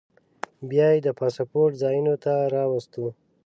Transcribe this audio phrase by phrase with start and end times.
[0.69, 3.05] بیا یې د پاسپورټ ځایونو ته راوستو.